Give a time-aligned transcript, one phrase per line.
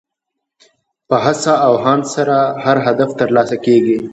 [1.07, 3.97] په هڅه او هاند سره هر هدف ترلاسه کېږي.